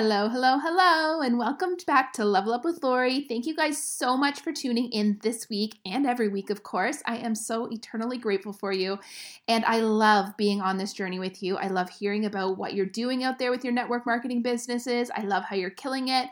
[0.00, 3.22] Hello, hello, hello, and welcome back to Level Up with Lori.
[3.22, 7.02] Thank you guys so much for tuning in this week and every week, of course.
[7.04, 9.00] I am so eternally grateful for you,
[9.48, 11.56] and I love being on this journey with you.
[11.56, 15.10] I love hearing about what you're doing out there with your network marketing businesses.
[15.16, 16.28] I love how you're killing it.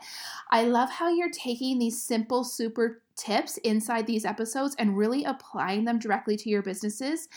[0.49, 5.83] I love how you're taking these simple, super tips inside these episodes and really applying
[5.83, 7.27] them directly to your businesses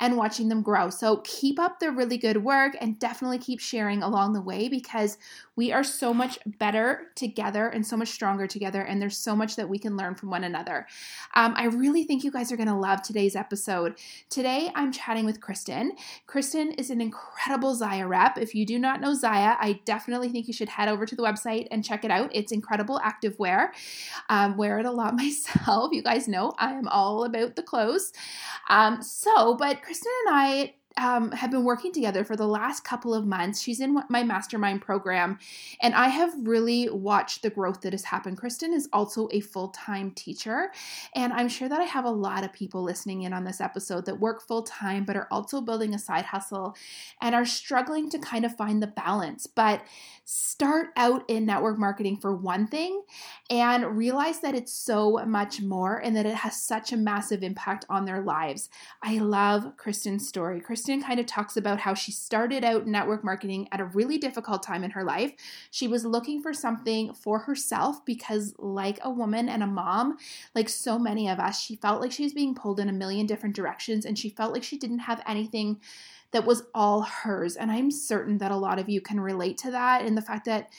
[0.00, 0.90] and watching them grow.
[0.90, 5.16] So keep up the really good work and definitely keep sharing along the way because
[5.58, 9.56] we are so much better together and so much stronger together, and there's so much
[9.56, 10.86] that we can learn from one another.
[11.34, 13.98] Um, I really think you guys are going to love today's episode.
[14.30, 15.96] Today, I'm chatting with Kristen.
[16.28, 18.38] Kristen is an incredible Zyia rep.
[18.38, 21.24] If you do not know Zyia, I definitely think you should head over to the
[21.24, 22.30] website and check it out.
[22.32, 23.70] It's incredible activewear.
[24.28, 25.90] Um, wear it a lot myself.
[25.92, 28.12] You guys know I am all about the clothes.
[28.68, 33.14] Um, so, but Kristen and I um, have been working together for the last couple
[33.14, 33.62] of months.
[33.62, 35.38] She's in my mastermind program,
[35.80, 38.36] and I have really watched the growth that has happened.
[38.36, 40.72] Kristen is also a full time teacher,
[41.14, 44.06] and I'm sure that I have a lot of people listening in on this episode
[44.06, 46.76] that work full time but are also building a side hustle
[47.22, 49.46] and are struggling to kind of find the balance.
[49.46, 49.82] But
[50.24, 53.02] start out in network marketing for one thing
[53.48, 57.86] and realize that it's so much more and that it has such a massive impact
[57.88, 58.68] on their lives.
[59.02, 60.60] I love Kristen's story.
[60.60, 64.16] Kristen Kristen kind of talks about how she started out network marketing at a really
[64.16, 65.34] difficult time in her life.
[65.70, 70.16] She was looking for something for herself because, like a woman and a mom,
[70.54, 73.26] like so many of us, she felt like she was being pulled in a million
[73.26, 75.78] different directions and she felt like she didn't have anything
[76.30, 77.54] that was all hers.
[77.54, 80.46] And I'm certain that a lot of you can relate to that and the fact
[80.46, 80.70] that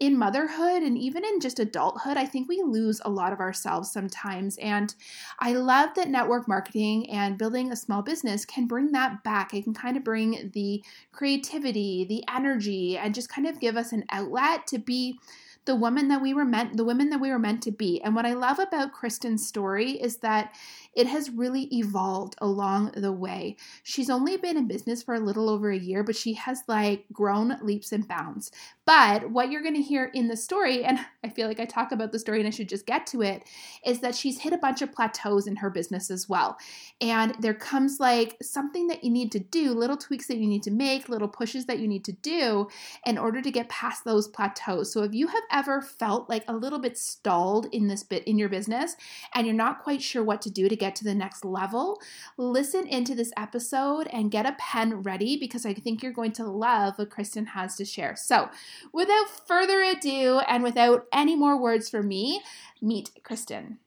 [0.00, 3.92] in motherhood and even in just adulthood, I think we lose a lot of ourselves
[3.92, 4.56] sometimes.
[4.58, 4.94] And
[5.38, 9.54] I love that network marketing and building a small business can bring that back.
[9.54, 13.92] It can kind of bring the creativity, the energy, and just kind of give us
[13.92, 15.18] an outlet to be
[15.64, 18.00] the woman that we were meant the women that we were meant to be.
[18.02, 20.54] And what I love about Kristen's story is that
[20.94, 23.56] it has really evolved along the way.
[23.82, 27.04] She's only been in business for a little over a year, but she has like
[27.12, 28.50] grown leaps and bounds.
[28.86, 31.90] But what you're going to hear in the story, and I feel like I talk
[31.90, 33.44] about the story and I should just get to it,
[33.84, 36.58] is that she's hit a bunch of plateaus in her business as well.
[37.00, 40.62] And there comes like something that you need to do, little tweaks that you need
[40.64, 42.68] to make, little pushes that you need to do
[43.06, 44.92] in order to get past those plateaus.
[44.92, 48.38] So if you have ever felt like a little bit stalled in this bit in
[48.38, 48.96] your business
[49.34, 52.00] and you're not quite sure what to do to get to the next level,
[52.36, 56.44] listen into this episode and get a pen ready because I think you're going to
[56.44, 58.16] love what Kristen has to share.
[58.16, 58.50] So,
[58.92, 62.42] without further ado, and without any more words from me,
[62.80, 63.78] meet Kristen.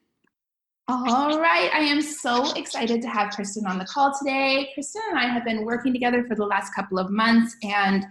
[0.89, 4.69] All right, I am so excited to have Kristen on the call today.
[4.73, 8.05] Kristen and I have been working together for the last couple of months, and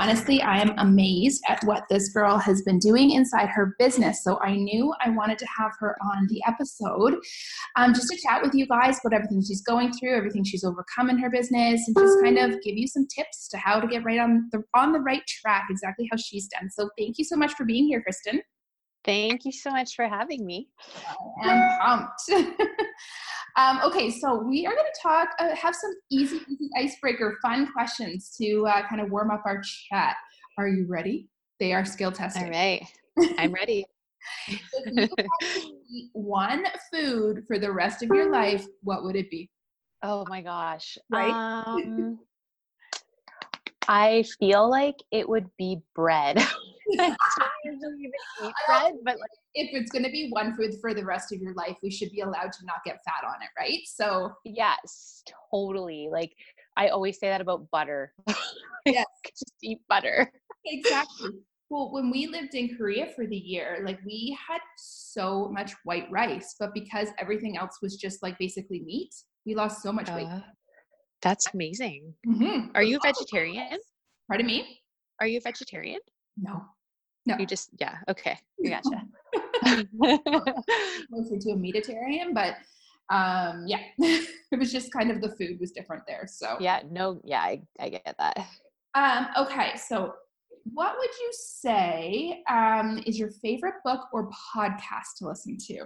[0.00, 4.24] honestly, I am amazed at what this girl has been doing inside her business.
[4.24, 7.18] So I knew I wanted to have her on the episode
[7.76, 11.10] um, just to chat with you guys about everything she's going through, everything she's overcome
[11.10, 14.04] in her business, and just kind of give you some tips to how to get
[14.04, 16.70] right on the on the right track, exactly how she's done.
[16.70, 18.40] So thank you so much for being here, Kristen.
[19.06, 20.68] Thank you so much for having me.
[21.42, 22.48] I am pumped.
[23.56, 27.72] um, okay, so we are going to talk, uh, have some easy, easy icebreaker, fun
[27.72, 30.16] questions to uh, kind of warm up our chat.
[30.58, 31.28] Are you ready?
[31.60, 32.44] They are skill testing.
[32.44, 32.84] All right,
[33.38, 33.86] I'm ready.
[34.48, 35.10] if
[35.54, 39.48] you eat one food for the rest of your life, what would it be?
[40.02, 40.98] Oh my gosh.
[41.10, 41.30] Right?
[41.66, 42.18] Um,
[43.88, 46.44] I feel like it would be bread.
[46.98, 48.12] I don't usually even
[48.44, 51.40] eat bread, but like if it's going to be one food for the rest of
[51.40, 53.80] your life, we should be allowed to not get fat on it, right?
[53.86, 56.08] So yes, totally.
[56.10, 56.32] Like
[56.76, 58.12] I always say that about butter.
[58.86, 59.06] Yes.
[59.28, 60.30] just eat butter.
[60.64, 61.30] exactly.
[61.68, 66.08] Well, when we lived in Korea for the year, like we had so much white
[66.08, 69.12] rice, but because everything else was just like basically meat,
[69.44, 70.28] we lost so much weight.
[70.28, 70.40] Uh,
[71.20, 72.14] that's amazing.
[72.24, 72.70] Mhm.
[72.76, 73.78] Are you a vegetarian?
[74.28, 74.80] Pardon me?
[75.20, 76.00] Are you a vegetarian?
[76.36, 76.62] No.
[77.26, 77.36] No.
[77.38, 78.38] You just yeah, okay.
[78.64, 79.02] I gotcha.
[81.10, 82.56] Closer to a meatitarian, but
[83.14, 83.80] um yeah.
[83.98, 86.26] it was just kind of the food was different there.
[86.30, 88.46] So yeah, no, yeah, I, I get that.
[88.94, 90.14] Um, okay, so
[90.72, 95.84] what would you say um, is your favorite book or podcast to listen to?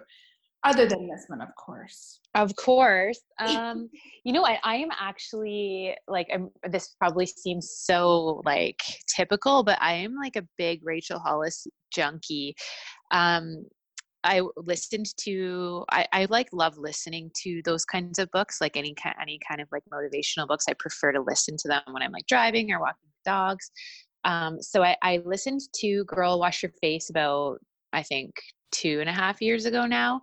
[0.62, 2.21] Other than this one, of course.
[2.35, 3.21] Of course.
[3.41, 3.89] Um,
[4.25, 4.59] you know what?
[4.65, 8.83] I am actually like, I'm, this probably seems so like
[9.17, 12.55] typical, but I am like a big Rachel Hollis junkie.
[13.12, 13.65] Um,
[14.23, 18.95] I listened to I, I like love listening to those kinds of books, like any
[18.95, 20.67] kind any kind of like motivational books.
[20.69, 23.71] I prefer to listen to them when I'm like driving or walking dogs.
[24.25, 27.59] Um, so I, I listened to Girl Wash Your Face about
[27.93, 28.35] I think
[28.71, 30.21] two and a half years ago now.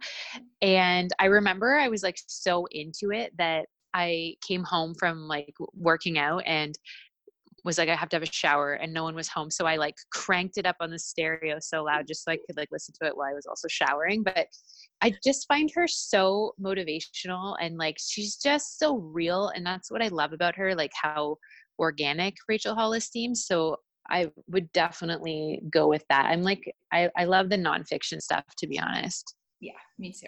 [0.62, 5.56] And I remember I was like so into it that I came home from like
[5.74, 6.78] working out and
[7.64, 9.76] was like I have to have a shower and no one was home so I
[9.76, 12.94] like cranked it up on the stereo so loud just so I could like listen
[13.02, 14.48] to it while I was also showering but
[15.02, 20.02] I just find her so motivational and like she's just so real and that's what
[20.02, 21.38] I love about her like how
[21.78, 23.78] organic Rachel Hollis seems so
[24.09, 26.25] I would definitely go with that.
[26.25, 29.36] I'm like I I love the nonfiction stuff to be honest.
[29.59, 30.27] Yeah, me too.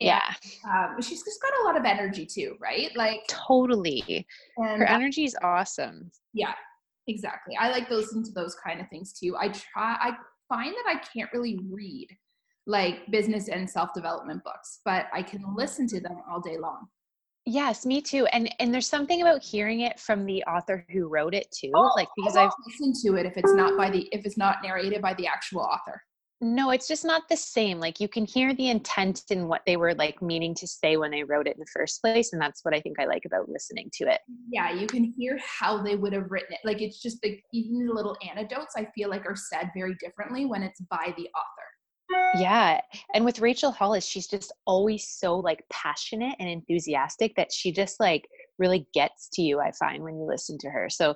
[0.00, 0.34] And, yeah.
[0.68, 2.94] Um, she's just got a lot of energy too, right?
[2.96, 4.26] Like totally.
[4.56, 6.10] And her energy is awesome.
[6.32, 6.54] Yeah,
[7.06, 7.56] exactly.
[7.58, 9.36] I like those into those kind of things too.
[9.38, 9.96] I try.
[10.00, 10.12] I
[10.48, 12.08] find that I can't really read
[12.66, 16.86] like business and self development books, but I can listen to them all day long.
[17.50, 18.26] Yes, me too.
[18.26, 21.72] And and there's something about hearing it from the author who wrote it too.
[21.74, 24.58] Oh, like because I've listened to it if it's not by the if it's not
[24.62, 26.02] narrated by the actual author.
[26.42, 27.80] No, it's just not the same.
[27.80, 31.10] Like you can hear the intent in what they were like meaning to say when
[31.10, 32.34] they wrote it in the first place.
[32.34, 34.20] And that's what I think I like about listening to it.
[34.52, 36.60] Yeah, you can hear how they would have written it.
[36.64, 40.44] Like it's just like even the little anecdotes I feel like are said very differently
[40.44, 41.68] when it's by the author.
[42.34, 42.80] Yeah.
[43.14, 48.00] And with Rachel Hollis, she's just always so like passionate and enthusiastic that she just
[48.00, 48.28] like
[48.58, 50.88] really gets to you, I find, when you listen to her.
[50.90, 51.14] So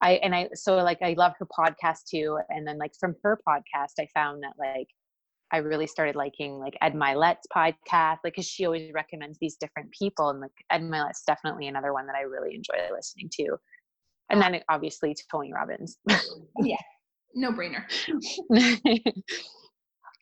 [0.00, 2.38] I and I so like I love her podcast too.
[2.48, 4.88] And then like from her podcast, I found that like
[5.52, 9.90] I really started liking like Ed Mylett's podcast, like because she always recommends these different
[9.90, 13.56] people, and like Ed Mylett's definitely another one that I really enjoy listening to.
[14.30, 15.98] And then obviously Tony Robbins.
[16.60, 16.76] yeah,
[17.34, 17.82] no brainer.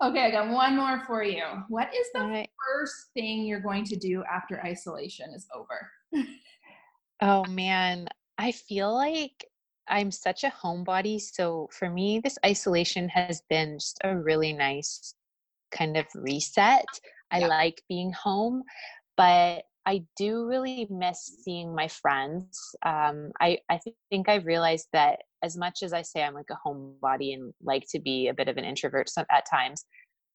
[0.02, 1.44] okay, I got one more for you.
[1.68, 2.50] What is the right.
[2.66, 6.26] first thing you're going to do after isolation is over?
[7.22, 8.08] oh man,
[8.38, 9.44] I feel like
[9.88, 11.20] I'm such a homebody.
[11.20, 15.14] So for me, this isolation has been just a really nice
[15.72, 16.86] kind of reset.
[17.30, 17.48] I yeah.
[17.48, 18.62] like being home,
[19.16, 22.58] but I do really miss seeing my friends.
[22.84, 23.80] Um, I, I
[24.10, 27.84] think I've realized that as much as I say I'm like a homebody and like
[27.90, 29.84] to be a bit of an introvert at times,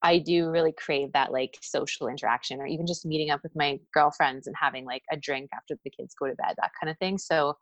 [0.02, 3.80] I do really crave that like social interaction or even just meeting up with my
[3.94, 6.98] girlfriends and having like a drink after the kids go to bed, that kind of
[6.98, 7.18] thing.
[7.18, 7.56] So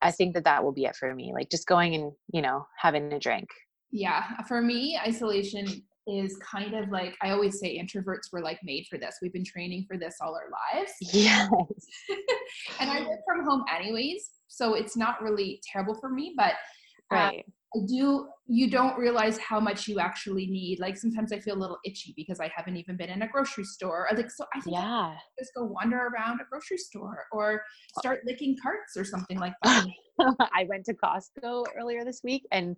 [0.00, 1.32] I think that that will be it for me.
[1.34, 3.48] Like just going and, you know, having a drink.
[3.90, 4.40] Yeah.
[4.48, 8.98] For me, isolation is kind of like I always say introverts were like made for
[8.98, 9.18] this.
[9.22, 10.92] We've been training for this all our lives.
[11.00, 11.48] Yes.
[12.80, 16.52] and I work from home anyways, so it's not really terrible for me, but
[17.10, 17.46] uh, right.
[17.74, 20.78] I do you don't realize how much you actually need.
[20.78, 23.64] Like sometimes I feel a little itchy because I haven't even been in a grocery
[23.64, 24.06] store.
[24.14, 24.82] Like so I think yeah.
[24.82, 27.62] I just go wander around a grocery store or
[27.98, 29.86] start licking carts or something like that.
[30.20, 32.76] I went to Costco earlier this week and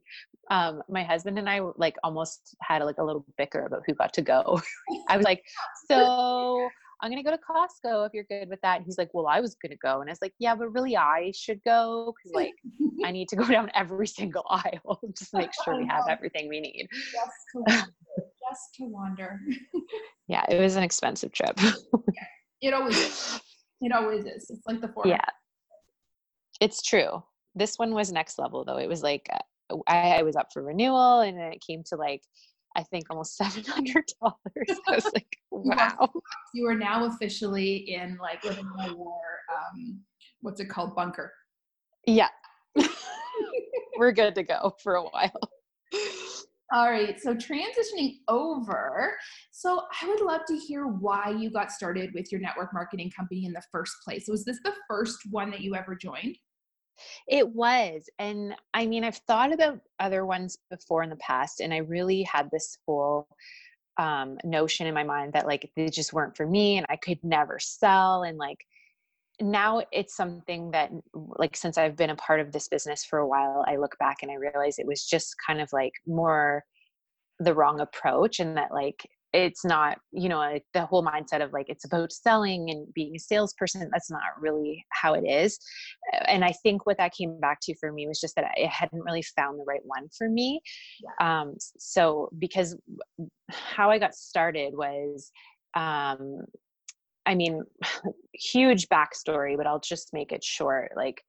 [0.51, 4.13] um, my husband and I like almost had like a little bicker about who got
[4.15, 4.61] to go.
[5.09, 5.43] I was like,
[5.91, 6.69] so
[7.01, 8.77] I'm gonna go to Costco if you're good with that.
[8.77, 10.01] And he's like, Well, I was gonna go.
[10.01, 12.55] And I was like, Yeah, but really I should go because like
[13.05, 16.61] I need to go down every single aisle just make sure we have everything we
[16.61, 16.89] need.
[16.91, 17.93] Just to wander.
[18.49, 19.41] Just to wander.
[20.29, 21.59] yeah, it was an expensive trip.
[21.61, 22.27] yeah,
[22.63, 23.41] it always is.
[23.81, 24.49] It always is.
[24.51, 25.07] It's like the four.
[25.07, 25.21] Yeah.
[26.61, 27.23] It's true.
[27.55, 28.79] This one was next level though.
[28.79, 31.97] It was like uh, I, I was up for renewal and then it came to
[31.97, 32.23] like
[32.77, 34.81] I think almost seven hundred dollars.
[34.87, 36.13] I was like, wow.
[36.55, 39.21] You are now officially in like living in a war.
[39.51, 40.01] Um,
[40.43, 40.95] what's it called?
[40.95, 41.33] Bunker.
[42.07, 42.29] Yeah.
[43.99, 45.41] We're good to go for a while.
[46.73, 47.19] All right.
[47.19, 49.17] So transitioning over.
[49.53, 53.47] So I would love to hear why you got started with your network marketing company
[53.47, 54.27] in the first place.
[54.29, 56.37] Was this the first one that you ever joined?
[57.29, 58.09] It was.
[58.19, 62.23] And I mean, I've thought about other ones before in the past, and I really
[62.23, 63.29] had this whole
[63.99, 67.19] um, notion in my mind that like they just weren't for me and I could
[67.23, 68.25] never sell.
[68.25, 68.59] And like
[69.41, 73.29] now it's something that, like, since I've been a part of this business for a
[73.29, 76.65] while, I look back and I realize it was just kind of like more
[77.39, 81.53] the wrong approach and that like it's not you know like the whole mindset of
[81.53, 85.59] like it's about selling and being a salesperson that's not really how it is.
[86.27, 89.03] And i think what that came back to for me was just that i hadn't
[89.03, 90.61] really found the right one for me.
[91.03, 91.41] Yeah.
[91.43, 92.77] um, so because
[93.51, 95.31] how i got started was
[95.75, 96.41] um,
[97.27, 97.63] i mean
[98.33, 100.93] huge backstory but i'll just make it short.
[100.97, 101.23] Like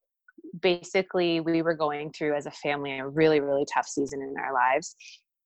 [0.61, 4.53] basically we were going through as a family a really really tough season in our
[4.53, 4.95] lives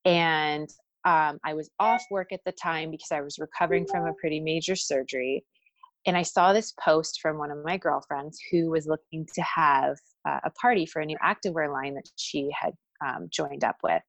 [0.05, 0.69] and
[1.05, 4.39] um, I was off work at the time because I was recovering from a pretty
[4.39, 5.43] major surgery.
[6.05, 9.97] And I saw this post from one of my girlfriends who was looking to have
[10.27, 12.73] uh, a party for a new activewear line that she had
[13.05, 14.01] um, joined up with.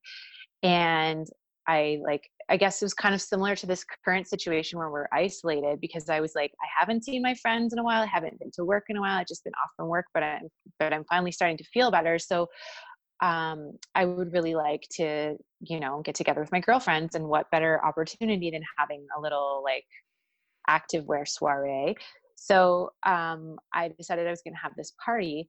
[0.63, 1.27] And
[1.69, 5.07] I like, I guess it was kind of similar to this current situation where we're
[5.13, 8.03] isolated because I was like, I haven't seen my friends in a while.
[8.03, 9.19] I haven't been to work in a while.
[9.19, 12.19] I've just been off from work, but I'm, but I'm finally starting to feel better.
[12.19, 12.49] So
[13.23, 17.51] um, I would really like to, you know, get together with my girlfriends and what
[17.53, 19.85] better opportunity than having a little like
[20.69, 21.95] active wear soiree.
[22.35, 25.49] So um, I decided I was going to have this party.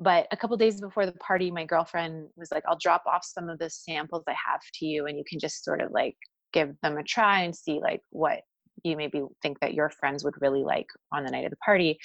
[0.00, 3.48] But a couple days before the party, my girlfriend was like, I'll drop off some
[3.48, 6.16] of the samples I have to you and you can just sort of like
[6.52, 8.40] give them a try and see like what
[8.84, 11.98] you maybe think that your friends would really like on the night of the party.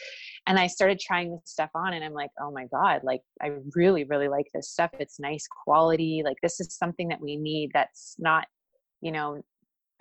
[0.48, 3.52] And I started trying this stuff on and I'm like, oh my God, like I
[3.76, 4.92] really, really like this stuff.
[5.00, 6.22] It's nice quality.
[6.24, 8.48] Like this is something that we need that's not,
[9.02, 9.42] you know,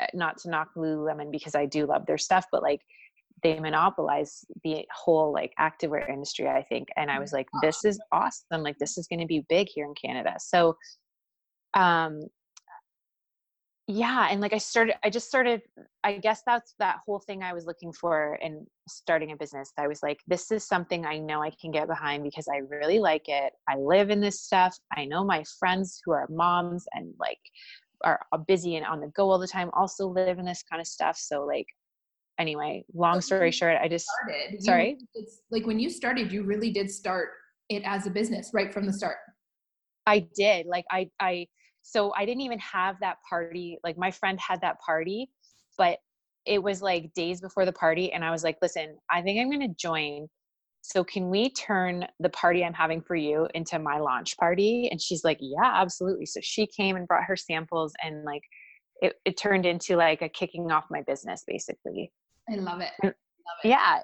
[0.00, 2.80] eh, not to knock Lululemon because I do love their stuff, but like
[3.42, 6.88] they monopolize the whole like activewear industry, I think.
[6.96, 8.62] And I was like, this is awesome.
[8.62, 10.34] Like this is going to be big here in Canada.
[10.38, 10.76] So
[11.74, 12.20] um
[13.92, 15.60] yeah and like i started i just started
[16.04, 19.86] i guess that's that whole thing i was looking for in starting a business i
[19.86, 23.28] was like this is something i know i can get behind because i really like
[23.28, 23.52] it.
[23.68, 24.76] I live in this stuff.
[24.96, 27.38] I know my friends who are moms and like
[28.04, 30.80] are uh, busy and on the go all the time also live in this kind
[30.80, 31.16] of stuff.
[31.16, 31.66] So like
[32.38, 34.96] anyway long story short i just started sorry?
[35.14, 37.28] it's like when you started you really did start
[37.68, 39.16] it as a business right from the start.
[40.06, 41.46] I did like i i
[41.82, 43.78] so I didn't even have that party.
[43.84, 45.30] Like my friend had that party,
[45.76, 45.98] but
[46.46, 48.12] it was like days before the party.
[48.12, 50.28] And I was like, listen, I think I'm going to join.
[50.80, 54.88] So can we turn the party I'm having for you into my launch party?
[54.90, 56.26] And she's like, yeah, absolutely.
[56.26, 58.42] So she came and brought her samples and like
[59.00, 62.12] it, it turned into like a kicking off my business basically.
[62.50, 62.90] I love it.
[63.02, 63.14] I love
[63.64, 63.68] it.
[63.68, 64.00] Yeah.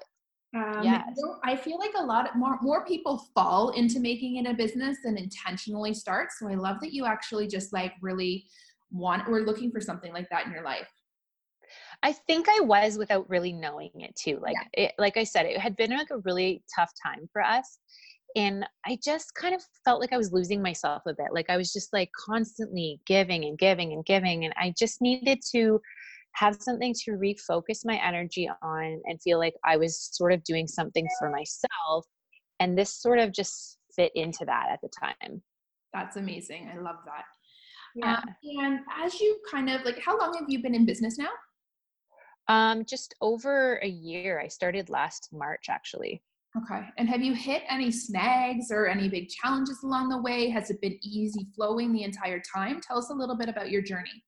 [0.55, 1.07] Um, yes.
[1.43, 4.97] I feel like a lot of, more more people fall into making it a business
[5.03, 6.29] than intentionally start.
[6.37, 8.45] So I love that you actually just like really
[8.91, 10.87] want or looking for something like that in your life.
[12.01, 14.39] I think I was without really knowing it too.
[14.41, 14.85] Like yeah.
[14.85, 17.77] it, like I said, it had been like a really tough time for us.
[18.35, 21.27] And I just kind of felt like I was losing myself a bit.
[21.33, 24.45] Like I was just like constantly giving and giving and giving.
[24.45, 25.81] And I just needed to
[26.33, 30.67] have something to refocus my energy on and feel like I was sort of doing
[30.67, 32.05] something for myself.
[32.59, 35.41] And this sort of just fit into that at the time.
[35.93, 36.69] That's amazing.
[36.73, 37.23] I love that.
[37.95, 38.17] Yeah.
[38.17, 38.23] Um,
[38.61, 41.29] and as you kind of like, how long have you been in business now?
[42.47, 44.39] Um, just over a year.
[44.39, 46.21] I started last March actually.
[46.57, 46.81] Okay.
[46.97, 50.49] And have you hit any snags or any big challenges along the way?
[50.49, 52.81] Has it been easy flowing the entire time?
[52.81, 54.23] Tell us a little bit about your journey.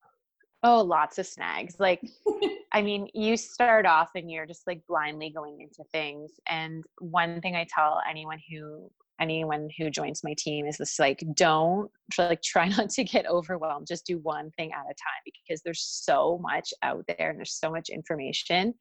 [0.64, 1.76] Oh, lots of snags.
[1.80, 2.02] Like,
[2.72, 6.32] I mean, you start off and you're just like blindly going into things.
[6.48, 8.90] And one thing I tell anyone who
[9.20, 13.86] anyone who joins my team is this like don't like try not to get overwhelmed
[13.88, 17.54] just do one thing at a time because there's so much out there and there's
[17.54, 18.74] so much information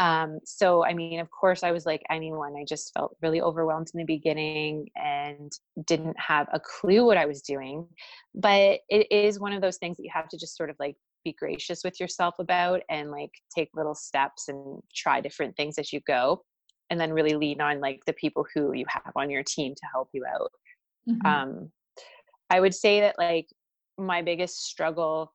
[0.00, 3.88] um, so i mean of course i was like anyone i just felt really overwhelmed
[3.94, 5.52] in the beginning and
[5.86, 7.86] didn't have a clue what i was doing
[8.34, 10.96] but it is one of those things that you have to just sort of like
[11.24, 15.92] be gracious with yourself about and like take little steps and try different things as
[15.92, 16.42] you go
[16.90, 19.86] and then really lean on like the people who you have on your team to
[19.92, 20.50] help you out
[21.08, 21.26] mm-hmm.
[21.26, 21.70] um,
[22.50, 23.46] i would say that like
[23.96, 25.32] my biggest struggle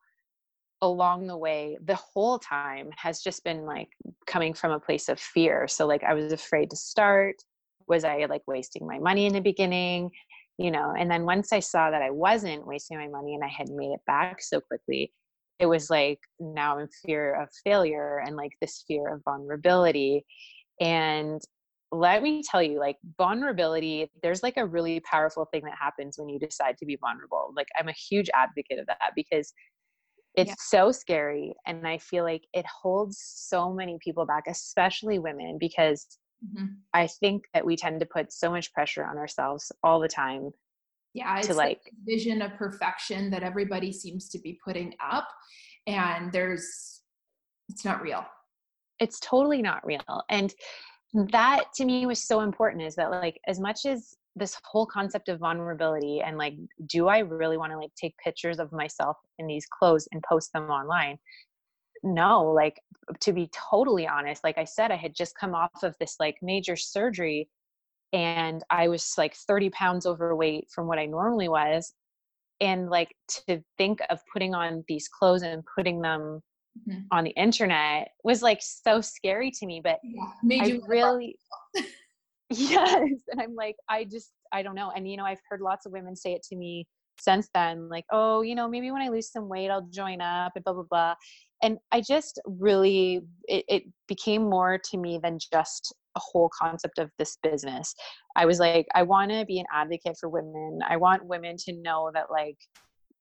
[0.81, 3.89] along the way the whole time has just been like
[4.25, 5.67] coming from a place of fear.
[5.67, 7.36] So like i was afraid to start.
[7.88, 10.12] Was i like wasting my money in the beginning?
[10.57, 13.48] You know and then once i saw that i wasn't wasting my money and i
[13.48, 15.13] had made it back so quickly
[15.59, 20.25] it was like now i'm fear of failure and like this fear of vulnerability.
[20.81, 21.41] And
[21.91, 26.29] let me tell you like vulnerability there's like a really powerful thing that happens when
[26.29, 27.53] you decide to be vulnerable.
[27.55, 29.53] Like i'm a huge advocate of that because
[30.36, 30.55] it's yeah.
[30.59, 36.05] so scary and i feel like it holds so many people back especially women because
[36.45, 36.67] mm-hmm.
[36.93, 40.51] i think that we tend to put so much pressure on ourselves all the time
[41.13, 45.27] yeah it's to like vision of perfection that everybody seems to be putting up
[45.88, 47.01] and there's
[47.69, 48.25] it's not real
[49.00, 50.53] it's totally not real and
[51.13, 55.29] that to me was so important is that like as much as this whole concept
[55.29, 56.53] of vulnerability and like
[56.86, 60.51] do i really want to like take pictures of myself in these clothes and post
[60.53, 61.17] them online?
[62.03, 62.79] No like
[63.19, 66.38] to be totally honest like i said i had just come off of this like
[66.41, 67.50] major surgery
[68.13, 71.93] and i was like 30 pounds overweight from what i normally was.
[72.62, 73.15] And like
[73.48, 76.41] to think of putting on these clothes and putting them
[76.89, 77.00] mm-hmm.
[77.12, 81.38] on the internet was like so scary to me but yeah, i really
[82.58, 85.86] yes and i'm like i just i don't know and you know i've heard lots
[85.86, 86.88] of women say it to me
[87.20, 90.51] since then like oh you know maybe when i lose some weight i'll join up
[90.56, 91.15] and blah blah blah
[91.62, 96.98] and i just really it, it became more to me than just a whole concept
[96.98, 97.94] of this business
[98.36, 101.74] i was like i want to be an advocate for women i want women to
[101.74, 102.58] know that like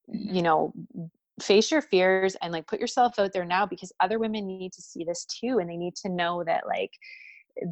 [0.09, 0.35] mm-hmm.
[0.35, 0.73] you know
[1.41, 4.81] face your fears and like put yourself out there now because other women need to
[4.81, 6.91] see this too and they need to know that like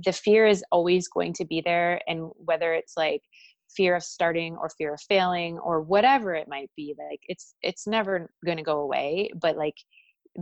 [0.03, 3.21] the fear is always going to be there and whether it's like
[3.75, 7.85] fear of starting or fear of failing or whatever it might be like it's it's
[7.85, 9.75] never going to go away but like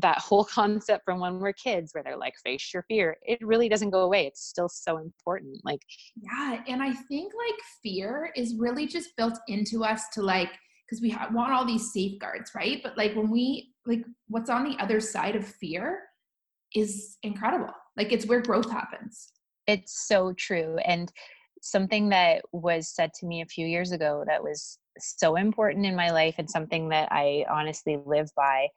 [0.01, 3.67] that whole concept from when we're kids where they're like face your fear it really
[3.69, 5.81] doesn't go away it's still so important like
[6.15, 10.51] yeah and i think like fear is really just built into us to like
[10.85, 12.81] because we ha- want all these safeguards right?
[12.83, 16.03] But like when we like what's on the other side of fear
[16.73, 19.31] is incredible like it's where growth happens
[19.67, 21.11] it's so true and
[21.61, 25.95] something that was said to me a few years ago that was so important in
[25.95, 28.67] my life and something that i honestly live by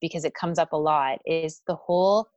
[0.00, 2.28] because it comes up a lot is the whole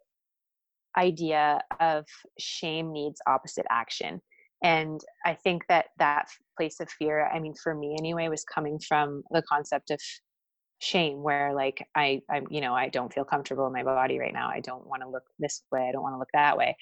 [0.98, 2.06] idea of
[2.40, 4.22] shame needs opposite action
[4.64, 8.80] and i think that that place of fear i mean for me anyway was coming
[8.80, 10.00] from the concept of
[10.80, 14.34] shame where like i i'm you know i don't feel comfortable in my body right
[14.34, 16.76] now i don't want to look this way i don't want to look that way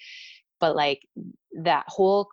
[0.59, 1.01] but like
[1.63, 2.29] that whole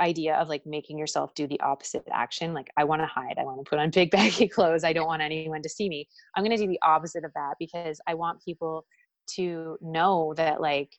[0.00, 3.44] idea of like making yourself do the opposite action like i want to hide i
[3.44, 6.44] want to put on big baggy clothes i don't want anyone to see me i'm
[6.44, 8.84] going to do the opposite of that because i want people
[9.26, 10.90] to know that like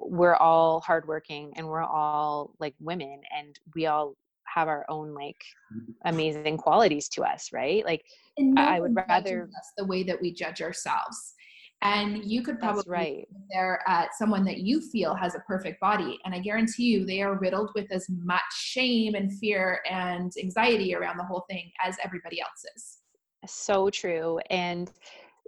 [0.00, 5.40] we're all hardworking and we're all like women and we all have our own like
[5.74, 5.92] mm-hmm.
[6.04, 7.84] amazing qualities to us right?
[7.84, 8.04] Like
[8.38, 11.34] no i would rather the way that we judge ourselves
[11.82, 13.28] and you could probably That's right.
[13.50, 16.18] there at someone that you feel has a perfect body.
[16.24, 20.94] And i guarantee you they are riddled with as much shame and fear and anxiety
[20.94, 22.98] around the whole thing as everybody else is.
[23.46, 24.40] So true.
[24.50, 24.90] And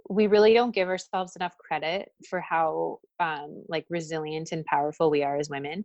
[0.09, 5.23] we really don't give ourselves enough credit for how um, like resilient and powerful we
[5.23, 5.83] are as women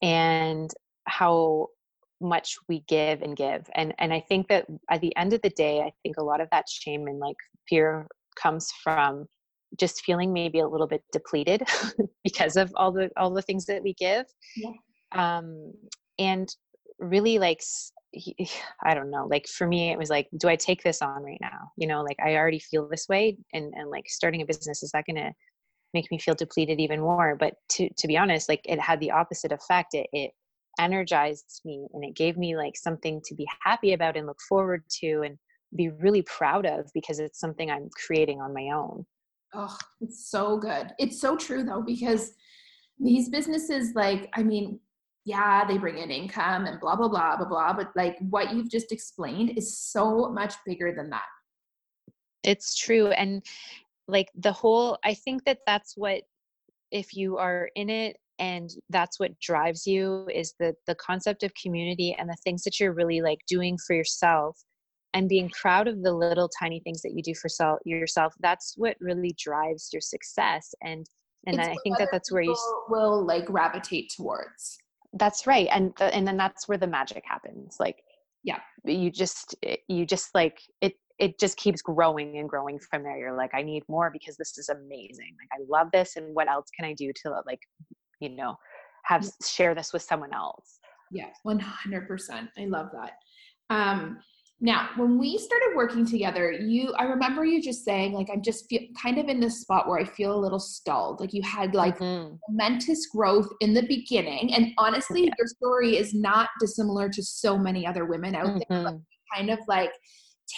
[0.00, 0.70] and
[1.06, 1.68] how
[2.20, 3.68] much we give and give.
[3.74, 6.40] And and i think that at the end of the day i think a lot
[6.40, 7.36] of that shame and like
[7.68, 8.06] fear
[8.40, 9.26] comes from
[9.78, 11.62] just feeling maybe a little bit depleted
[12.24, 14.26] because of all the all the things that we give.
[14.56, 14.70] Yeah.
[15.12, 15.72] um
[16.18, 16.54] and
[16.98, 17.60] really like
[18.84, 21.40] i don't know like for me it was like do i take this on right
[21.40, 21.70] now?
[21.76, 24.90] You know like i already feel this way and and like starting a business is
[24.92, 25.32] that going to
[25.94, 27.36] make me feel depleted even more?
[27.38, 29.94] But to to be honest like it had the opposite effect.
[29.94, 30.32] It, it
[30.78, 34.82] energized me and it gave me like something to be happy about and look forward
[35.00, 35.38] to and
[35.76, 39.04] be really proud of because it's something i'm creating on my own
[39.54, 40.92] Oh, it's so good.
[40.98, 42.32] It's so true though, because
[42.98, 44.80] these businesses, like, I mean,
[45.24, 47.72] yeah, they bring in income and blah, blah, blah, blah, blah.
[47.72, 51.26] But like what you've just explained is so much bigger than that.
[52.42, 53.08] It's true.
[53.08, 53.44] And
[54.08, 56.22] like the whole, I think that that's what,
[56.90, 61.52] if you are in it and that's what drives you is the the concept of
[61.54, 64.58] community and the things that you're really like doing for yourself
[65.14, 68.74] and being proud of the little tiny things that you do for self, yourself that's
[68.76, 71.06] what really drives your success and
[71.46, 72.56] and i think that that's where you
[72.88, 74.78] will like gravitate towards.
[75.14, 78.02] That's right and the, and then that's where the magic happens like
[78.44, 78.58] yeah.
[78.84, 79.54] you just
[79.88, 83.18] you just like it it just keeps growing and growing from there.
[83.18, 85.36] You're like i need more because this is amazing.
[85.38, 87.60] Like i love this and what else can i do to like
[88.20, 88.56] you know
[89.04, 90.78] have share this with someone else?
[91.10, 93.12] Yeah 100% i love that.
[93.68, 94.18] Um
[94.64, 98.68] now, when we started working together, you I remember you just saying like I'm just
[98.68, 101.18] feel, kind of in this spot where I feel a little stalled.
[101.18, 102.36] Like you had like mm-hmm.
[102.48, 105.32] momentous growth in the beginning and honestly yeah.
[105.36, 108.60] your story is not dissimilar to so many other women out mm-hmm.
[108.70, 108.82] there.
[108.84, 109.00] Like,
[109.34, 109.90] kind of like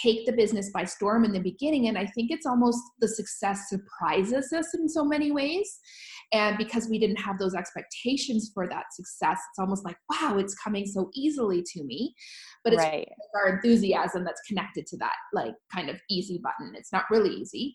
[0.03, 3.69] take the business by storm in the beginning and I think it's almost the success
[3.69, 5.79] surprises us in so many ways.
[6.33, 10.55] And because we didn't have those expectations for that success, it's almost like, wow, it's
[10.55, 12.13] coming so easily to me.
[12.63, 13.07] But it's right.
[13.35, 16.73] our enthusiasm that's connected to that, like kind of easy button.
[16.75, 17.73] It's not really easy.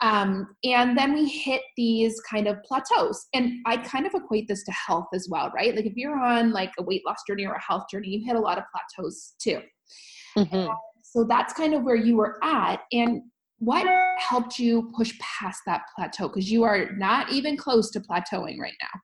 [0.00, 3.26] Um, and then we hit these kind of plateaus.
[3.34, 5.74] And I kind of equate this to health as well, right?
[5.74, 8.36] Like if you're on like a weight loss journey or a health journey, you hit
[8.36, 9.60] a lot of plateaus too.
[10.36, 10.72] Mm-hmm.
[11.02, 12.80] So that's kind of where you were at.
[12.92, 13.22] And
[13.58, 13.86] what
[14.18, 16.28] helped you push past that plateau?
[16.28, 19.00] Because you are not even close to plateauing right now.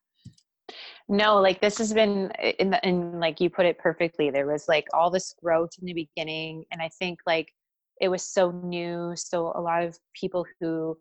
[1.08, 4.30] No, like this has been in the in like you put it perfectly.
[4.30, 7.52] There was like all this growth in the beginning, and I think like
[8.00, 9.12] it was so new.
[9.14, 10.96] So a lot of people who,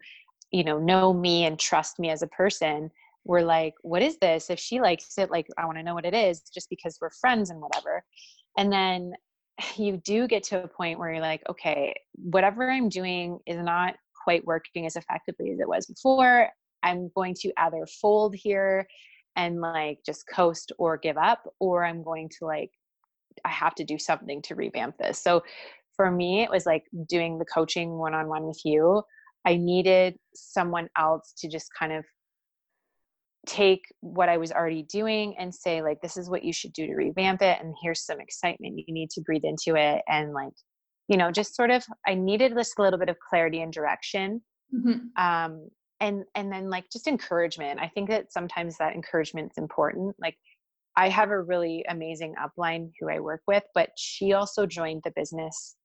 [0.52, 2.92] you know, know me and trust me as a person
[3.24, 4.50] were like, "What is this?
[4.50, 7.10] If she likes it, like I want to know what it is, just because we're
[7.22, 8.04] friends and whatever."
[8.58, 9.14] And then
[9.78, 13.96] you do get to a point where you're like, okay, whatever I'm doing is not
[14.24, 16.50] quite working as effectively as it was before.
[16.82, 18.88] I'm going to either fold here
[19.36, 22.72] and like just coast or give up, or I'm going to like,
[23.46, 25.22] I have to do something to revamp this.
[25.22, 25.44] So
[25.96, 29.02] for me, it was like doing the coaching one on one with you.
[29.46, 32.06] I needed someone else to just kind of
[33.46, 36.88] take what I was already doing and say, like, this is what you should do
[36.88, 37.60] to revamp it.
[37.62, 38.78] And here's some excitement.
[38.78, 40.02] You need to breathe into it.
[40.08, 40.54] And, like,
[41.10, 44.42] you know, just sort of, I needed this little bit of clarity and direction.
[44.74, 45.22] Mm-hmm.
[45.22, 47.80] Um, and, and then, like, just encouragement.
[47.80, 50.16] I think that sometimes that encouragement is important.
[50.20, 50.38] Like,
[50.96, 55.14] I have a really amazing upline who I work with, but she also joined the
[55.16, 55.76] business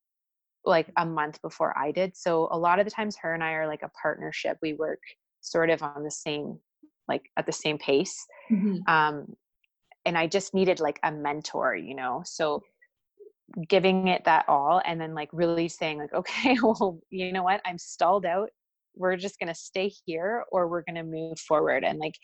[0.64, 2.16] like a month before I did.
[2.16, 4.59] So a lot of the times her and I are like a partnership.
[4.61, 5.01] We work
[5.40, 6.59] sort of on the same
[7.09, 8.77] like at the same pace mm-hmm.
[8.87, 9.27] um
[10.05, 12.23] and i just needed like a mentor you know?
[12.25, 12.62] So
[13.68, 17.61] giving it that all and then like really saying like okay well you know what?
[17.64, 18.51] I'm stalled out.
[18.94, 21.85] We're just going to stay here or we're going to move forward.
[21.85, 22.14] And like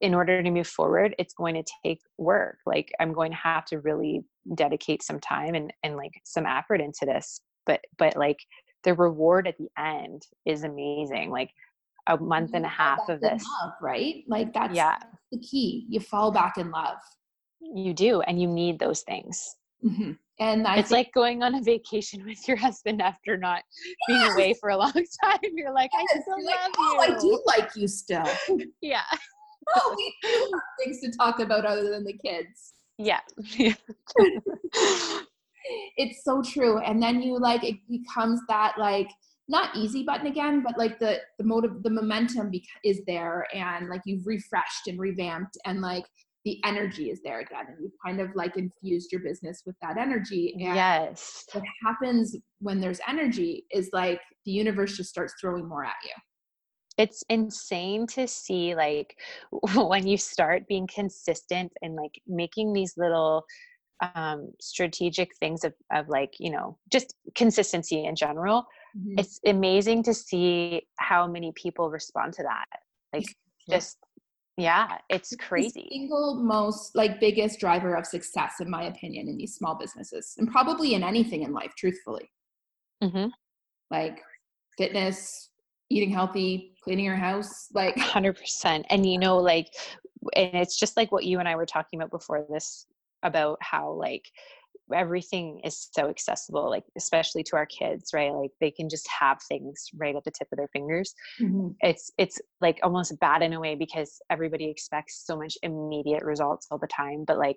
[0.00, 2.58] in order to move forward it's going to take work.
[2.66, 4.22] Like i'm going to have to really
[4.54, 8.38] dedicate some time and and like some effort into this but but like
[8.84, 11.30] the reward at the end is amazing.
[11.30, 11.50] Like
[12.06, 13.44] a month and a half of this.
[13.62, 14.24] love, right?
[14.28, 14.98] Like that's yeah.
[15.30, 15.86] the key.
[15.88, 16.98] You fall back in love.
[17.60, 19.56] You do and you need those things.
[19.84, 20.12] Mm-hmm.
[20.38, 23.64] and I it's think, like going on a vacation with your husband after not
[24.06, 24.92] being away for a long
[25.24, 25.40] time.
[25.42, 28.28] You're like yes, i still love like, oh, you i do like you still.
[28.80, 29.02] Yeah.
[29.74, 32.74] Oh we do have things to talk about other than the kids.
[32.98, 33.20] Yeah.
[35.96, 36.78] It's so true.
[36.78, 39.10] And then you like it becomes that like
[39.52, 42.50] not easy button again but like the the motive the momentum
[42.84, 46.04] is there and like you've refreshed and revamped and like
[46.44, 49.96] the energy is there again and you've kind of like infused your business with that
[49.96, 51.44] energy and yes.
[51.52, 56.10] what happens when there's energy is like the universe just starts throwing more at you.
[56.98, 59.16] It's insane to see like
[59.74, 63.44] when you start being consistent and like making these little
[64.16, 69.18] um strategic things of, of like you know just consistency in general mm-hmm.
[69.18, 72.66] it's amazing to see how many people respond to that
[73.12, 73.24] like
[73.66, 73.76] yeah.
[73.76, 73.98] just
[74.56, 79.36] yeah it's crazy the single most like biggest driver of success in my opinion in
[79.36, 82.30] these small businesses and probably in anything in life truthfully
[83.02, 83.28] mm-hmm.
[83.90, 84.20] like
[84.76, 85.50] fitness
[85.88, 89.68] eating healthy cleaning your house like 100% and you know like
[90.36, 92.86] and it's just like what you and i were talking about before this
[93.22, 94.24] about how like
[94.94, 98.32] everything is so accessible like especially to our kids right?
[98.32, 101.14] Like they can just have things right at the tip of their fingers.
[101.40, 101.68] Mm-hmm.
[101.80, 106.66] it's it's like almost bad in a way because everybody expects so much immediate results
[106.70, 107.56] all the time but like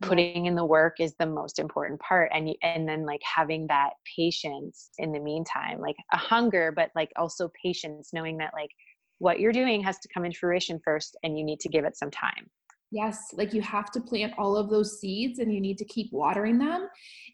[0.00, 3.66] putting in the work is the most important part and you, and then like having
[3.68, 8.70] that patience in the meantime like a hunger but like also patience knowing that like
[9.18, 11.96] what you're doing has to come into fruition first and you need to give it
[11.96, 12.50] some time
[12.94, 16.12] Yes, like you have to plant all of those seeds and you need to keep
[16.12, 16.88] watering them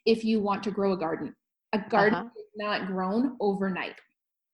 [0.06, 1.34] if you want to grow a garden.
[1.74, 2.28] A garden uh-huh.
[2.38, 3.96] is not grown overnight.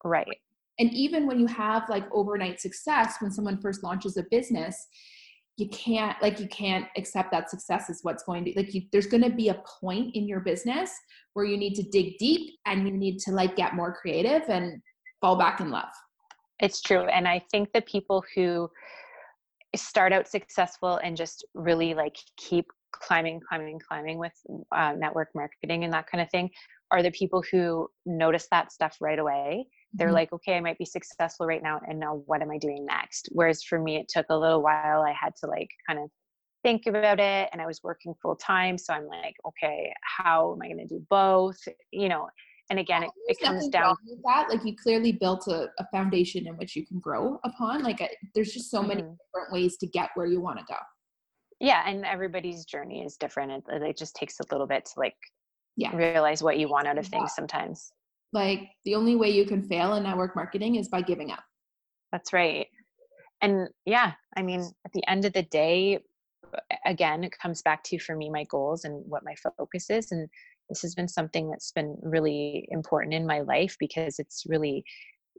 [0.05, 0.41] Right.
[0.81, 4.89] And even when you have like overnight success, when someone first launches a business,
[5.57, 9.07] you can't like you can't accept that success is what's going to like you there's
[9.07, 10.93] going to be a point in your business
[11.33, 14.83] where you need to dig deep and you need to like get more creative and
[15.21, 15.89] fall back in love
[16.61, 18.69] it's true and i think the people who
[19.77, 24.33] start out successful and just really like keep climbing climbing climbing with
[24.75, 26.51] uh, network marketing and that kind of thing
[26.91, 29.67] are the people who notice that stuff right away.
[29.93, 30.15] They're mm-hmm.
[30.15, 33.29] like okay i might be successful right now and now what am i doing next?
[33.33, 35.03] Whereas for me it took a little while.
[35.03, 36.11] I had to like kind of
[36.63, 40.63] think about it and i was working full time so i'm like okay how am
[40.63, 41.59] i going to do both?
[41.93, 42.29] You know
[42.71, 44.49] and again it, it comes down with that.
[44.51, 47.83] Like you clearly built a, a, foundation in which you can grow upon.
[47.83, 48.01] Like
[48.35, 49.13] there's just so many mm-hmm.
[49.13, 50.79] different ways to get where you want to go.
[51.61, 55.17] Yeah and everybody's journey is different it, it just takes a little bit to like
[55.77, 55.95] yeah.
[55.97, 57.19] realize what you want out of yeah.
[57.19, 57.93] things sometimes.
[58.33, 61.45] Like the only way you can fail in network marketing is by giving up.
[62.13, 62.67] That's right.
[63.43, 65.99] And yeah i mean at the end of the day
[66.85, 70.29] again it comes back to for me my goals and what my focus is and
[70.69, 74.85] this has been something that's been really important in my life because it's really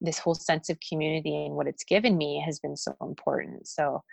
[0.02, 3.68] this whole sense of community and what it's given me has been so important.
[3.68, 4.04] So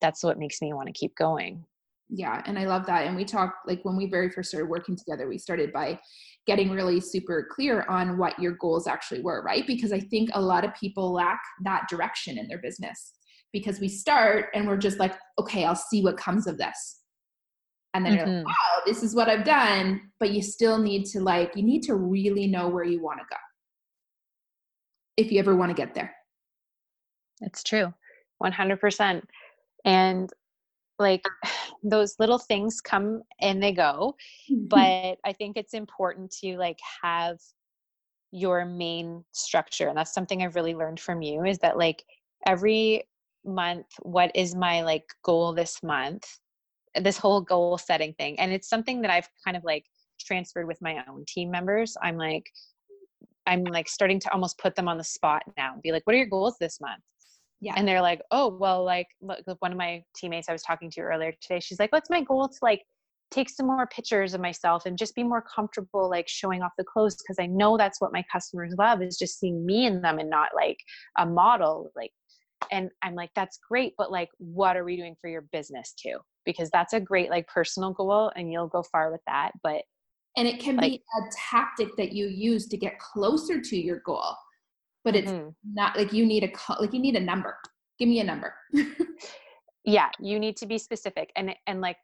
[0.00, 1.64] that's what makes me want to keep going.
[2.08, 4.94] Yeah and i love that and we talked like when we very first started working
[4.94, 5.98] together we started by
[6.46, 9.66] getting really super clear on what your goals actually were right?
[9.66, 13.14] Because i think a lot of people lack that direction in their business
[13.52, 17.00] because we start and we're just like okay i'll see what comes of this
[17.96, 18.18] and then mm-hmm.
[18.18, 18.46] you're like mm-hmm.
[18.46, 21.94] wow this is what i've done but you still need to like you need to
[21.94, 23.36] really know where you want to go
[25.16, 26.14] if you ever want to get there
[27.40, 27.92] it's true
[28.42, 29.22] 100%
[29.84, 30.30] and
[30.98, 31.24] like
[31.82, 34.14] those little things come and they go
[34.68, 37.38] but i think it's important to like have
[38.32, 42.04] your main structure and that's something i've really learned from you is that like
[42.46, 43.02] every
[43.44, 46.26] month what is my like goal this month
[47.02, 49.84] this whole goal setting thing and it's something that i've kind of like
[50.18, 51.96] transferred with my own team members.
[52.02, 52.50] I'm like
[53.48, 56.14] i'm like starting to almost put them on the spot now and be like what
[56.14, 57.02] are your goals this month?
[57.60, 57.74] Yeah.
[57.76, 61.00] And they're like oh well like look, one of my teammates i was talking to
[61.00, 62.82] earlier today she's like what's my goal to like
[63.30, 66.84] take some more pictures of myself and just be more comfortable like showing off the
[66.84, 70.18] clothes because i know that's what my customers love is just seeing me in them
[70.18, 70.78] and not like
[71.18, 72.12] a model like
[72.70, 76.18] and i'm like that's great but like what are we doing for your business too
[76.46, 79.82] because that's a great like personal goal and you'll go far with that but
[80.38, 84.00] and it can like, be a tactic that you use to get closer to your
[84.06, 84.34] goal
[85.04, 85.48] but it's mm-hmm.
[85.74, 87.56] not like you need a like you need a number
[87.98, 88.54] give me a number
[89.84, 91.96] yeah you need to be specific and and like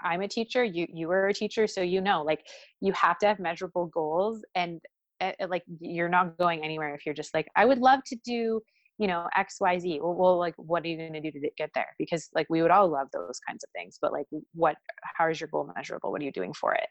[0.00, 2.46] i'm a teacher you you were a teacher so you know like
[2.80, 4.80] you have to have measurable goals and
[5.20, 8.60] uh, like you're not going anywhere if you're just like i would love to do
[8.98, 11.88] you know xyz well, well like what are you going to do to get there?
[11.98, 14.76] Because like we would all love those kinds of things but like what
[15.16, 16.10] how is your goal measurable?
[16.10, 16.88] What are you doing for it?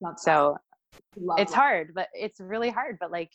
[0.00, 0.56] Love so
[1.16, 1.58] love it's that.
[1.58, 3.30] hard but it's really hard but like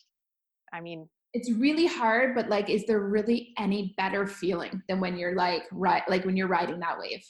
[0.73, 5.17] i mean it's really hard but like is there really any better feeling than when
[5.17, 7.23] you're like right like when you're riding that wave?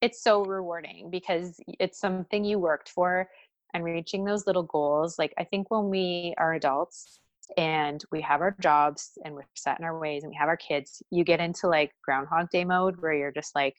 [0.00, 3.28] It's so rewarding because it's something you worked for
[3.72, 7.20] and reaching those little goals like i think when we are adults
[7.56, 10.56] and we have our jobs and we're set in our ways and we have our
[10.56, 13.74] kids you get into like groundhog day mode where you're just like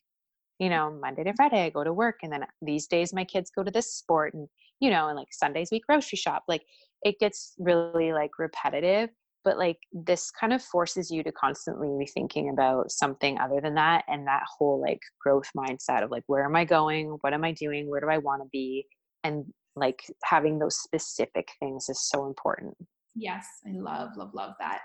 [0.60, 3.52] you know monday to friday i go to work and then these days my kids
[3.56, 4.47] go to this sport and
[4.80, 6.63] you know and like sundays we grocery shop like
[7.04, 9.10] it gets really like repetitive
[9.43, 13.76] but like this kind of forces you to constantly be thinking about something other than
[13.76, 17.17] that and that whole like growth mindset of like where am i going?
[17.21, 17.89] What am i doing?
[17.89, 18.86] Where do i want to be?
[19.23, 19.45] And
[19.76, 22.76] like having those specific things is so important
[23.15, 24.80] yes i love love love that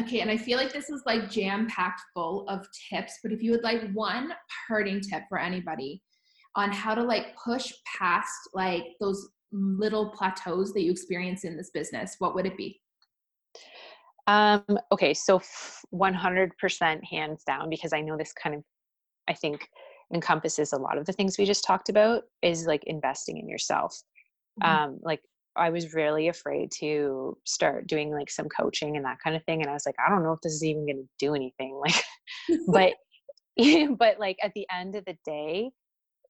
[0.00, 3.42] okay and i feel like this is like jam packed full of tips but if
[3.42, 4.32] you would like one
[4.66, 6.02] parting tip for anybody
[6.56, 11.70] on how to like push past like those little plateaus that you experience in this
[11.74, 12.80] business what would it be
[14.26, 15.40] um, okay, so
[15.94, 18.62] 100% hands down, because I know this kind of,
[19.28, 19.68] I think,
[20.14, 24.00] encompasses a lot of the things we just talked about, is like investing in yourself.
[24.62, 24.84] Mm-hmm.
[24.84, 25.20] Um, like,
[25.56, 29.60] I was really afraid to start doing like some coaching and that kind of thing.
[29.60, 31.80] And I was like, I don't know if this is even going to do anything.
[31.84, 32.04] Like,
[32.68, 32.94] but,
[33.98, 35.70] but like at the end of the day,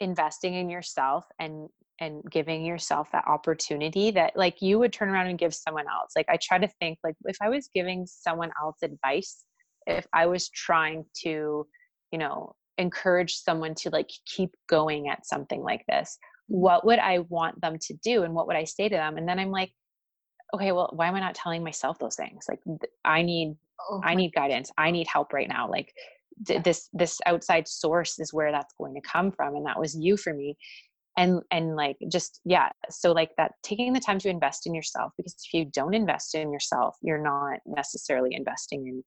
[0.00, 1.68] investing in yourself and
[2.00, 6.12] and giving yourself that opportunity that like you would turn around and give someone else
[6.16, 9.44] like i try to think like if i was giving someone else advice
[9.86, 11.64] if i was trying to
[12.10, 16.18] you know encourage someone to like keep going at something like this
[16.52, 19.16] what would i want them to do and what would i say to them?
[19.16, 19.72] And then i'm like
[20.54, 22.44] okay well why am i not telling myself those things?
[22.46, 22.60] Like
[23.06, 24.70] i need oh i need guidance.
[24.76, 25.70] I need help right now.
[25.70, 25.94] Like
[26.38, 30.18] this this outside source is where that's going to come from and that was you
[30.18, 30.58] for me.
[31.16, 35.12] And and like just yeah so like that taking the time to invest in yourself
[35.16, 39.02] because if you don't invest in yourself you're not necessarily investing in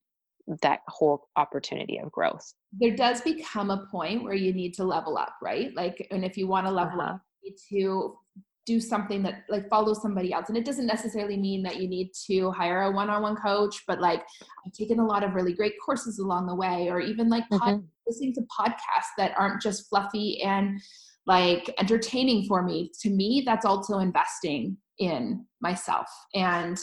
[0.61, 2.53] that whole opportunity of growth.
[2.73, 5.75] There does become a point where you need to level up right?
[5.75, 7.13] Like and if you want to level uh-huh.
[7.13, 7.21] up
[7.69, 8.17] to
[8.65, 10.49] do something that like follow somebody else.
[10.49, 14.23] And it doesn't necessarily mean that you need to hire a one-on-one coach but like
[14.65, 17.77] i've taken a lot of really great courses along the way or even like mm-hmm.
[18.07, 20.81] listening to podcasts that aren't just fluffy and
[21.25, 22.91] like entertaining for me.
[23.01, 26.07] To me that's also investing in myself.
[26.33, 26.79] And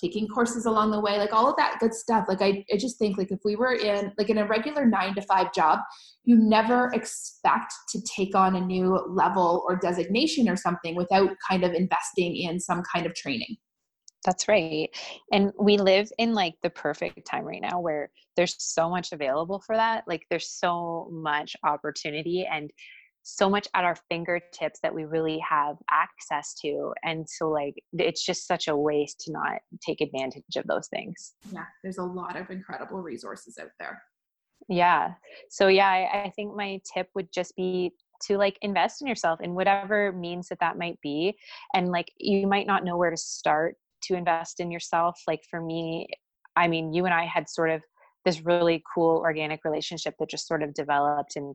[0.00, 2.98] taking courses along the way like all of that good stuff like I, I just
[2.98, 5.80] think like if we were in like in a regular nine to five job
[6.24, 11.64] you never expect to take on a new level or designation or something without kind
[11.64, 13.56] of investing in some kind of training
[14.26, 14.90] that's right.
[15.32, 19.62] And we live in like the perfect time right now where there's so much available
[19.64, 20.02] for that.
[20.08, 22.70] Like there's so much opportunity and
[23.28, 28.24] so much at our fingertips that we really have access to and so like it's
[28.24, 31.34] just such a waste to not take advantage of those things.
[31.50, 34.00] Yeah there's a lot of incredible resources out there.
[34.68, 35.14] Yeah.
[35.50, 37.90] So yeah I, I think my tip would just be
[38.28, 41.36] to like invest in yourself in whatever means that that might be
[41.74, 45.20] and like you might not know where to start to invest in yourself.
[45.26, 46.06] Like for me
[46.54, 47.82] i mean you and i had sort of
[48.24, 51.54] this really cool organic relationship that just sort of developed and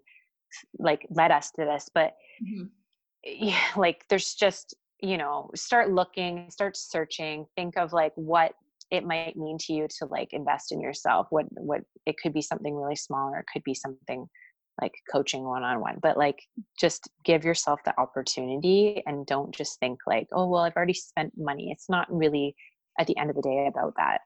[0.80, 2.66] like led us to this but mm-hmm.
[3.24, 8.54] yeah like there's just you know start looking start searching think of like what
[8.92, 12.42] it might mean to you to like invest in yourself what what it could be
[12.42, 14.28] something really small or it could be something
[14.82, 16.40] like coaching one-on-one but like
[16.80, 21.32] just give yourself the opportunity and don't just think like oh well i've already spent
[21.38, 21.72] money.
[21.72, 22.56] It's not really
[23.00, 24.20] at the end of the day about that.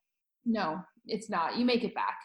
[0.46, 1.58] No it's not.
[1.58, 2.18] You make it back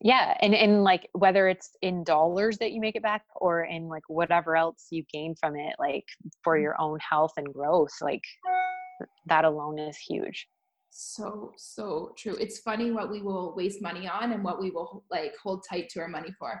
[0.00, 3.88] yeah and and like whether it's in dollars that you make it back or in
[3.88, 6.04] like whatever else you gain from it like
[6.42, 6.62] for mm.
[6.62, 8.22] your own health and growth like
[9.26, 10.48] that alone is huge.
[10.90, 12.36] So so true.
[12.36, 15.88] It's funny what we will waste money on and what we will like hold tight
[15.90, 16.60] to our money for.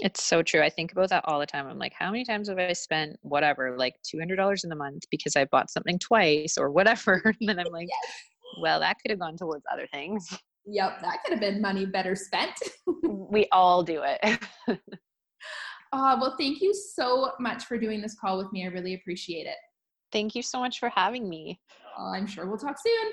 [0.00, 0.62] It's so true.
[0.62, 1.66] I think about that all the time.
[1.66, 5.36] I'm like how many times have i spent whatever like $200 in the month because
[5.36, 7.22] i bought something twice or whatever?
[7.40, 8.14] And then i'm like yes.
[8.60, 10.26] well that could have gone towards other things
[10.66, 12.58] Yep, that could have been money better spent.
[13.02, 14.20] we all do it.
[14.68, 18.64] uh, well, thank you so much for doing this call with me.
[18.64, 19.56] I really appreciate it.
[20.10, 21.60] Thank you so much for having me.
[21.98, 23.12] Uh, I'm sure we'll talk soon.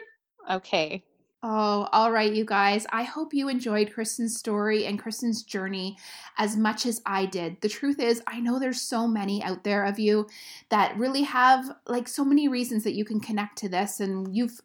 [0.50, 1.04] Okay.
[1.44, 2.86] Oh, all right, you guys.
[2.92, 5.98] I hope you enjoyed Kristen's story and Kristen's journey
[6.38, 7.60] as much as I did.
[7.62, 10.28] The truth is, I know there's so many out there of you
[10.70, 14.62] that really have like so many reasons that you can connect to this, and you've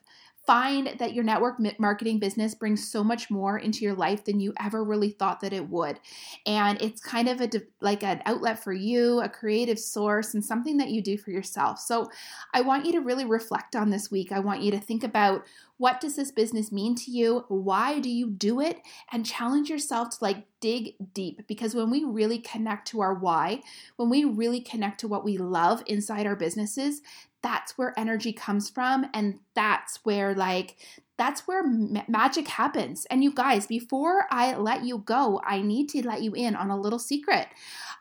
[0.47, 4.55] find that your network marketing business brings so much more into your life than you
[4.61, 5.99] ever really thought that it would.
[6.47, 10.77] And it's kind of a like an outlet for you a creative source and something
[10.77, 11.81] that you do for yourself.
[11.81, 12.11] So
[12.55, 14.33] i want you to really reflect on this week.
[14.33, 15.45] I want you to think about
[15.79, 18.81] what does this business mean to you why do you do it
[19.13, 23.61] and challenge yourself to like dig deep because when we really connect to our why
[23.97, 27.03] when we really connect to what we love inside our businesses
[27.43, 30.77] that's where energy comes from and that's where like
[31.17, 33.07] that's where ma- magic happens.
[33.07, 36.71] And you guys, before I let you go, I need to let you in on
[36.71, 37.49] a little secret.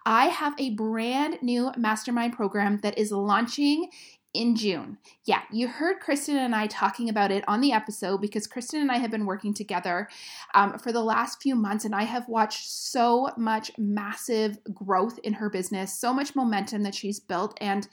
[0.05, 3.89] I have a brand new mastermind program that is launching
[4.35, 4.97] in June.
[5.23, 8.91] Yeah, you heard Kristen and I talking about it on the episode because Kristen and
[8.91, 10.09] I have been working together
[10.53, 15.33] um, for the last few months, and I have watched so much massive growth in
[15.33, 17.57] her business, so much momentum that she's built.
[17.61, 17.87] And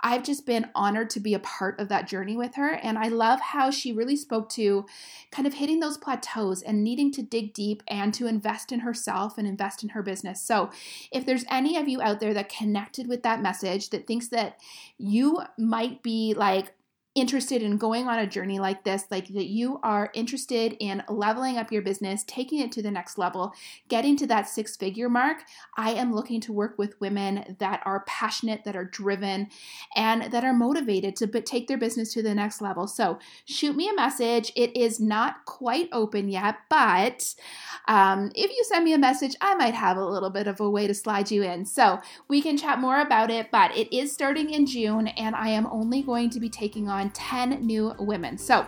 [0.00, 2.74] I've just been honored to be a part of that journey with her.
[2.74, 4.86] And I love how she really spoke to
[5.30, 9.38] kind of hitting those plateaus and needing to dig deep and to invest in herself
[9.38, 10.42] and invest in her business.
[10.42, 10.70] So,
[11.10, 14.60] if there's any of you out there that connected with that message that thinks that
[14.98, 16.72] you might be like
[17.16, 21.56] interested in going on a journey like this, like that you are interested in leveling
[21.56, 23.54] up your business, taking it to the next level,
[23.88, 25.38] getting to that six figure mark,
[25.76, 29.48] I am looking to work with women that are passionate, that are driven,
[29.96, 32.86] and that are motivated to take their business to the next level.
[32.86, 34.52] So shoot me a message.
[34.54, 37.34] It is not quite open yet, but
[37.88, 40.68] um, if you send me a message, I might have a little bit of a
[40.68, 41.64] way to slide you in.
[41.64, 41.98] So
[42.28, 45.66] we can chat more about it, but it is starting in June, and I am
[45.68, 48.38] only going to be taking on 10 new women.
[48.38, 48.66] So,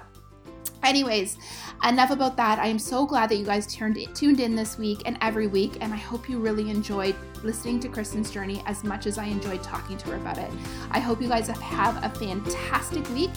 [0.83, 1.39] anyways,
[1.87, 2.59] enough about that.
[2.59, 5.79] I am so glad that you guys turned tuned in this week and every week,
[5.81, 9.63] and I hope you really enjoyed listening to Kristen's journey as much as I enjoyed
[9.63, 10.51] talking to her about it.
[10.91, 13.31] I hope you guys have a fantastic week,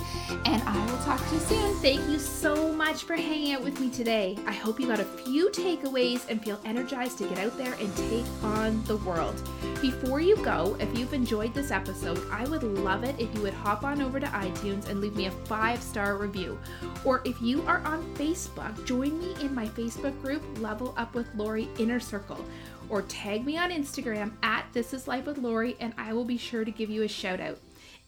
[0.46, 1.76] and I will talk to you soon.
[1.76, 4.38] Thank you so much for hanging out with me today.
[4.46, 7.96] I hope you got a few takeaways and feel energized to get out there and
[7.96, 9.36] take on the world.
[9.82, 13.54] Before you go, if you've enjoyed this episode, I would love it if you would
[13.54, 16.60] hop on over to iTunes and leave me a five star review.
[17.04, 21.28] Or if you are on Facebook, join me in my Facebook group, Level Up with
[21.36, 22.44] Lori Inner Circle
[22.92, 26.38] or tag me on Instagram at This Is Life with Lori, and I will be
[26.38, 27.58] sure to give you a shout out.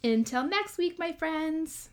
[0.04, 1.90] Until next week, my friends.